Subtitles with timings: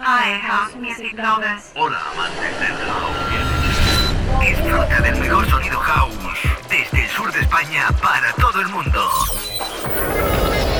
[0.00, 1.72] Hi, house music lovers.
[1.74, 4.46] Hola, amantes del house.
[4.46, 6.14] Disfruta del mejor sonido house
[6.70, 9.10] desde el sur de España para todo el mundo.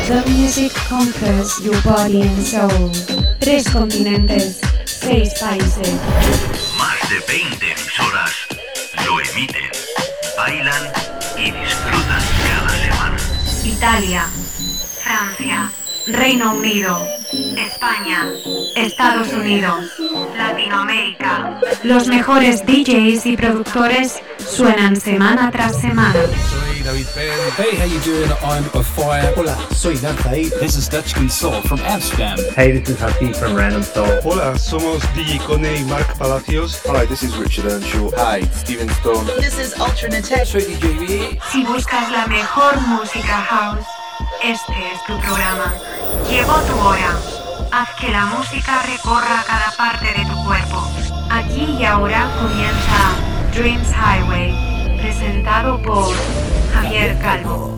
[0.06, 2.92] The music conquers your body and soul.
[3.40, 5.94] Tres continentes, seis países.
[6.78, 8.30] Más de 20 emisoras
[9.04, 9.68] lo emiten,
[10.36, 10.92] bailan
[11.36, 13.16] y disfrutan cada semana.
[13.64, 14.28] Italia,
[15.02, 15.72] Francia,
[16.12, 17.06] Reino Unido,
[17.56, 18.26] España,
[18.76, 19.84] Estados Unidos,
[20.36, 21.60] Latinoamérica.
[21.82, 26.14] Los mejores DJs y productores suenan semana tras semana.
[26.14, 27.38] Soy David Penn.
[27.58, 28.30] Hey, how you doing?
[28.42, 29.34] I'm a fire.
[29.36, 30.48] Hola, soy Danzaí.
[30.60, 32.38] This is Dutchkin Soul from Amsterdam.
[32.56, 34.08] Hey, this is Happy from Random Soul.
[34.24, 36.80] Hola, somos DJ Cone y Mark Palacios.
[36.86, 38.10] Hi, this is Richard Earnshaw.
[38.16, 39.26] Hi, Steven Stone.
[39.40, 40.46] This is Ultranate.
[40.46, 41.38] Soy DJ V.
[41.52, 43.84] Si buscas la mejor música house,
[44.42, 45.74] este es tu programa.
[46.28, 47.16] Llegó tu hora.
[47.72, 50.86] Haz que la música recorra cada parte de tu cuerpo.
[51.30, 53.14] Aquí y ahora comienza
[53.54, 56.14] Dreams Highway, presentado por
[56.74, 57.74] Javier Calvo.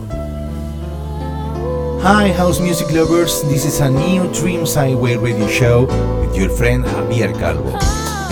[2.03, 3.41] Hi, house music lovers.
[3.47, 5.87] This is a new Dreams Highway radio show
[6.19, 7.77] with your friend Javier Calvo.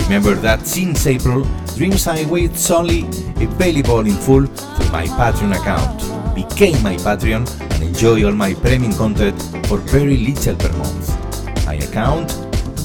[0.04, 1.46] Remember that since April,
[1.76, 3.06] Dreams Highway is only
[3.40, 6.19] available in full through my Patreon account.
[6.34, 11.10] Became my Patreon and enjoy all my premium content for very little per month.
[11.66, 12.30] My account,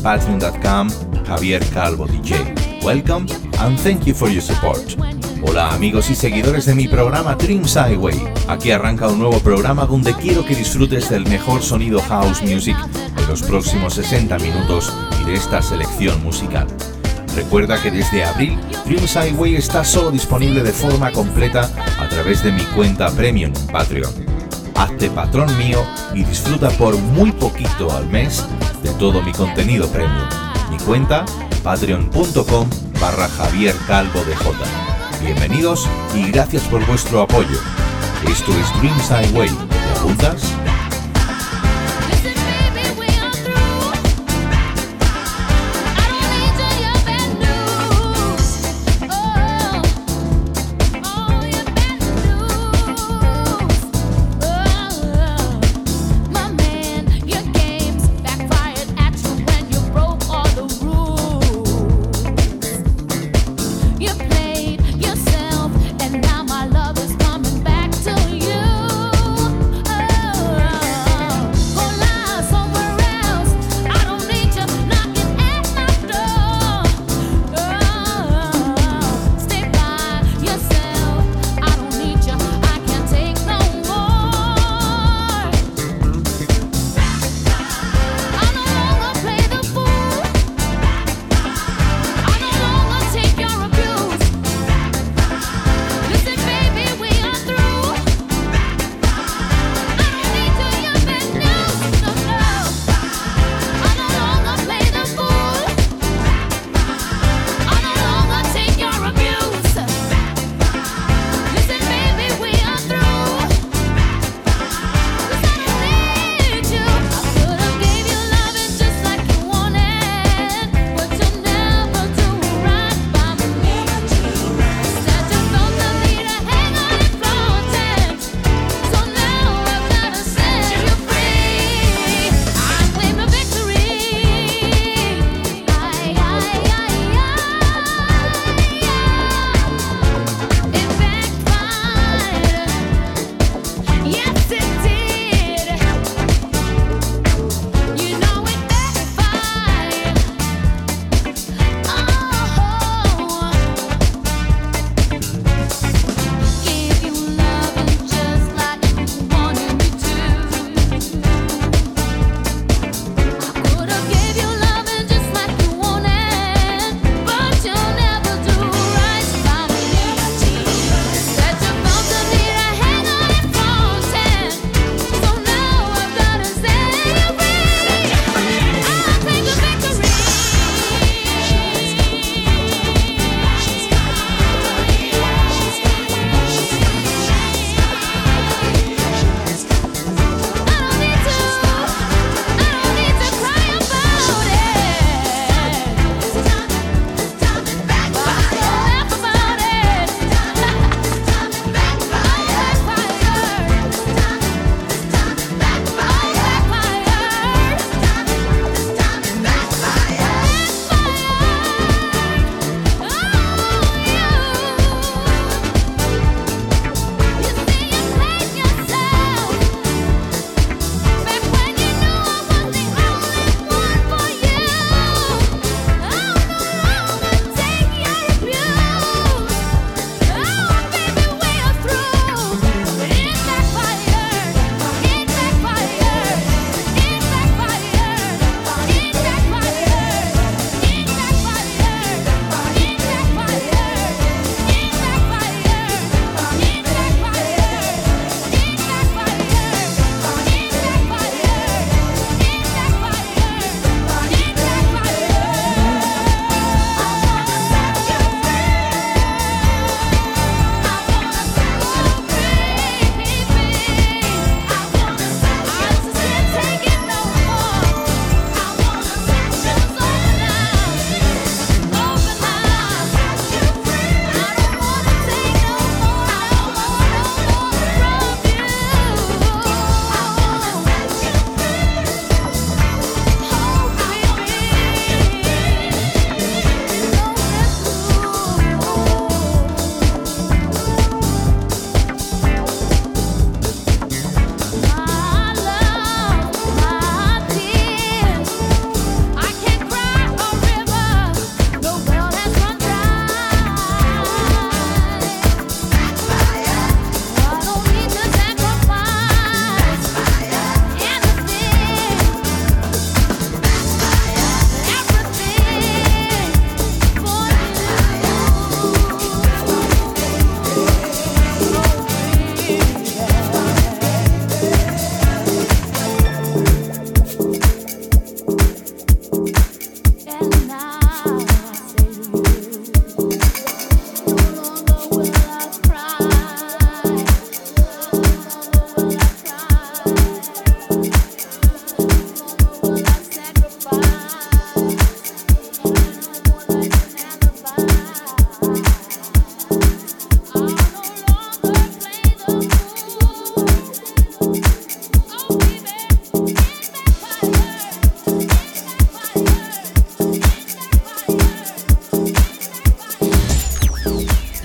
[0.03, 0.89] patreon.com,
[1.25, 2.83] Javier Calvo DJ.
[2.83, 3.27] Welcome
[3.59, 4.95] and thank you for your support.
[5.43, 8.19] Hola amigos y seguidores de mi programa Dreams Highway.
[8.47, 12.77] Aquí arranca un nuevo programa donde quiero que disfrutes del mejor sonido house music
[13.15, 16.67] de los próximos 60 minutos y de esta selección musical.
[17.35, 21.69] Recuerda que desde abril Dreams Highway está solo disponible de forma completa
[21.99, 24.13] a través de mi cuenta premium Patreon.
[24.75, 25.79] Hazte patrón mío
[26.13, 28.45] y disfruta por muy poquito al mes
[28.83, 30.27] de todo mi contenido premium.
[30.69, 31.25] Mi cuenta
[31.63, 32.69] patreon.com
[33.01, 34.57] barra Javier Calvo de J.
[35.21, 37.59] Bienvenidos y gracias por vuestro apoyo.
[38.29, 39.49] Esto es Dreams Highway.
[40.17, 40.74] ¿Te?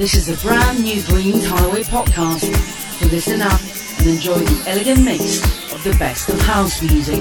[0.00, 2.56] This is a brand new Dreams Highway podcast.
[3.00, 3.60] So listen up
[3.98, 5.44] and enjoy the elegant mix
[5.74, 7.20] of the best of house music.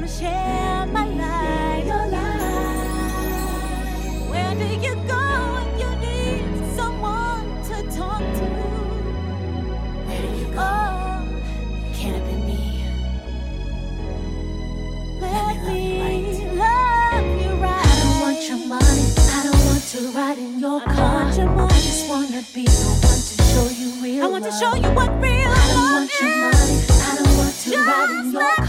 [0.00, 1.84] gonna share my life.
[1.86, 2.30] Your life.
[4.30, 5.24] Where do you go
[5.56, 8.46] when you need someone to talk to?
[10.06, 10.60] Where do you go?
[10.60, 11.42] Oh,
[11.92, 12.62] can it be me?
[15.20, 16.56] Let, Let me love you, right.
[16.56, 17.84] love you right.
[17.84, 19.06] I don't want your money.
[19.36, 21.24] I don't want to ride in your I car.
[21.24, 21.74] Want your money.
[21.74, 24.24] I just wanna be the one to show you real.
[24.24, 24.52] I want love.
[24.52, 25.60] to show you what real love is.
[25.60, 26.78] I don't want your money.
[26.88, 28.59] I don't want to just ride in your car.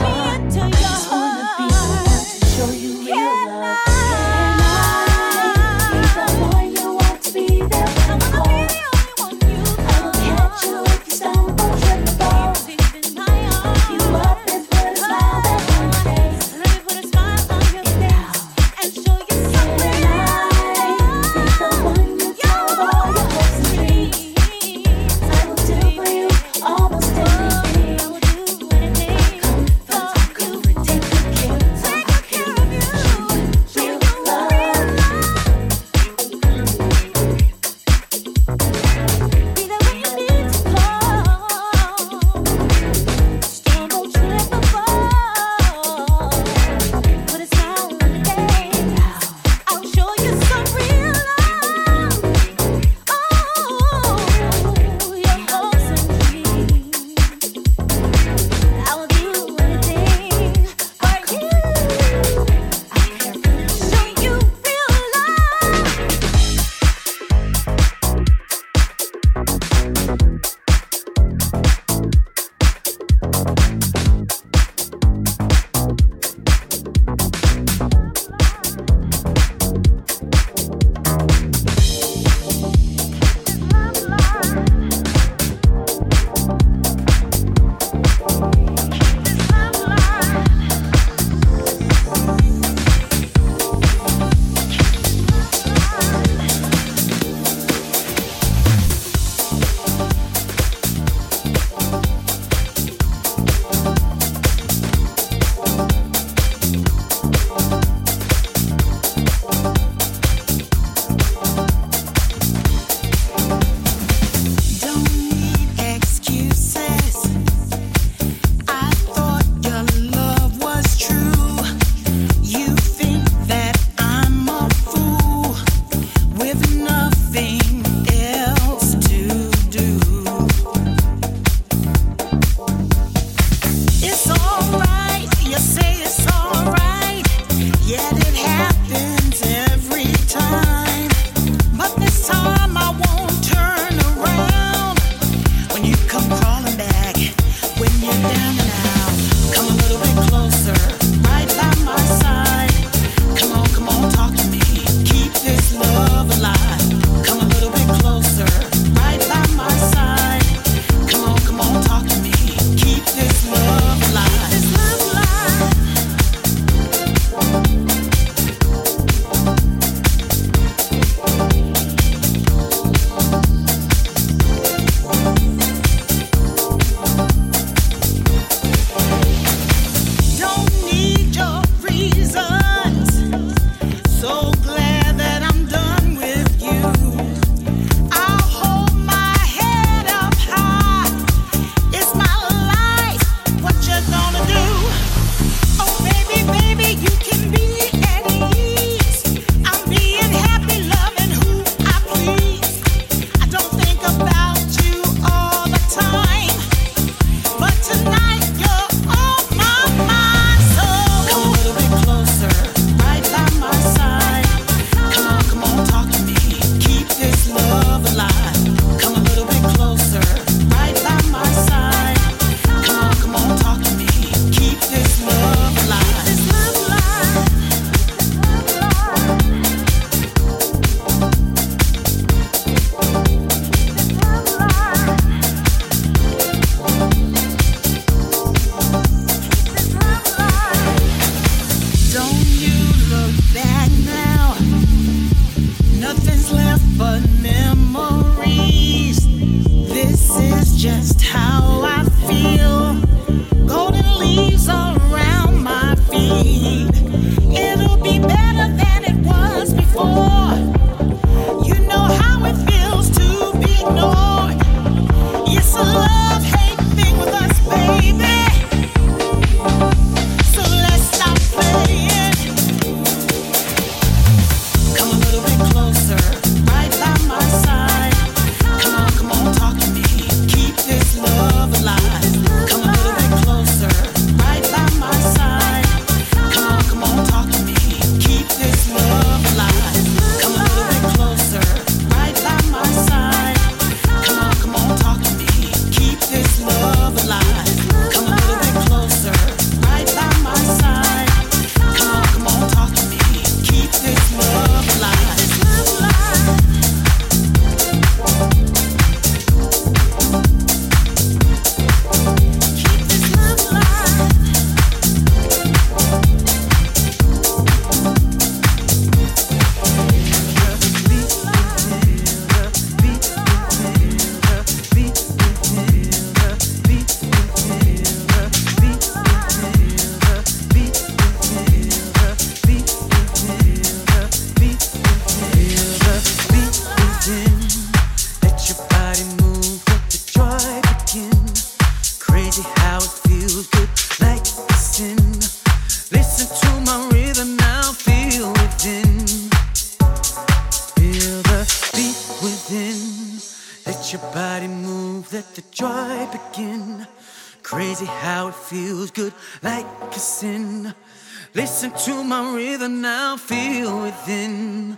[362.31, 364.97] my rhythm now, feel within.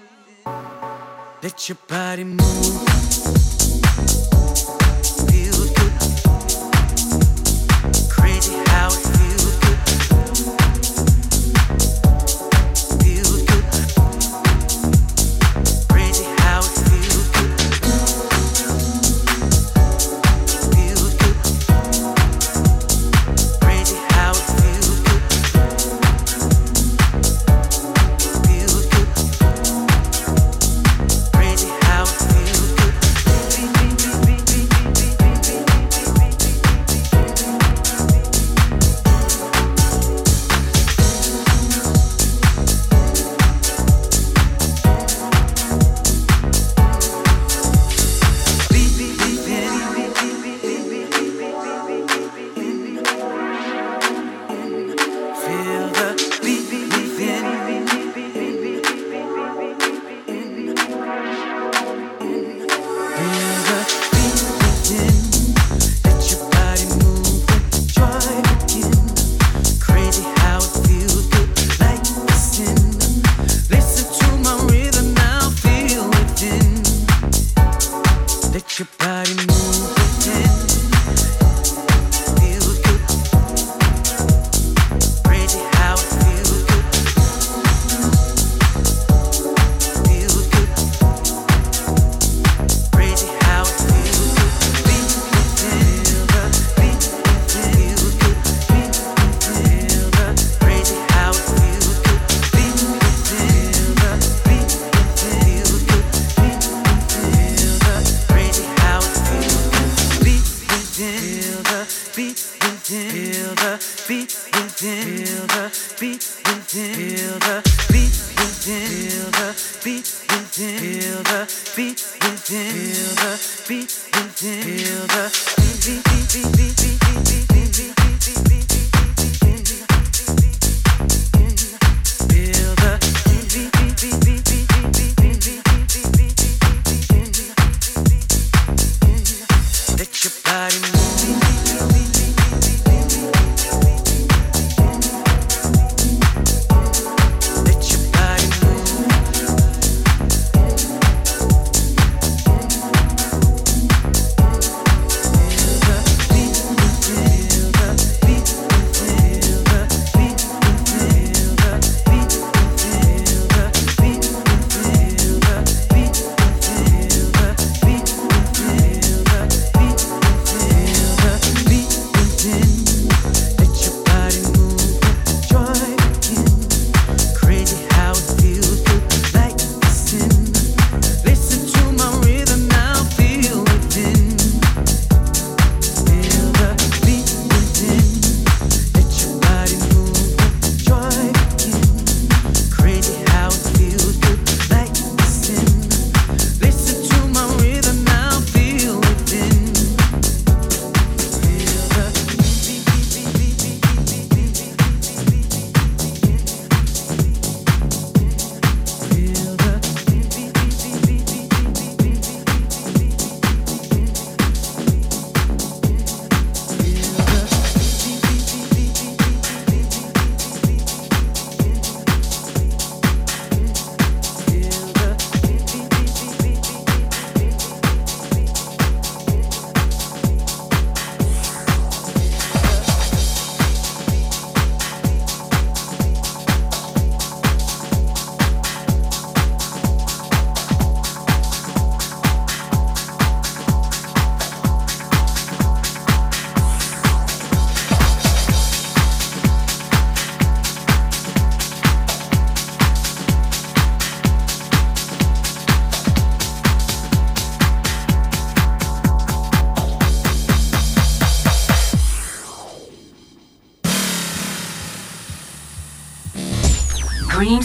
[1.42, 3.03] Let your body move.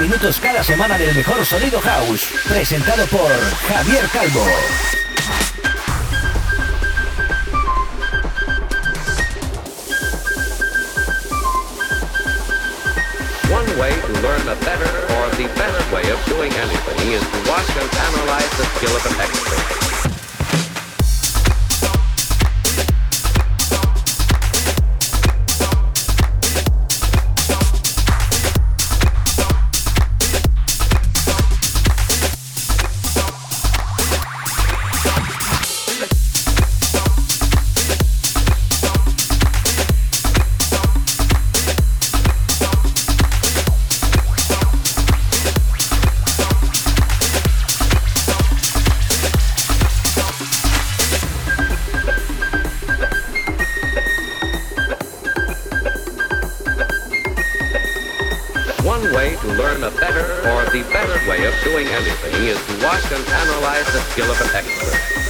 [0.00, 2.24] Minutos cada semana del mejor sonido house.
[2.48, 3.30] Presentado por
[3.68, 4.44] Javier Calvo.
[13.50, 17.50] One way to learn a better or the better way of doing anything is to
[17.50, 19.49] watch and analyze the skill of an expert.
[61.64, 65.29] doing anything is to watch and analyze the skill of an expert.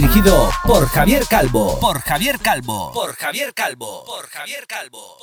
[0.00, 1.78] Dirigido por Javier Calvo.
[1.78, 2.90] Por Javier Calvo.
[2.92, 4.02] Por Javier Calvo.
[4.06, 5.18] Por Javier Calvo.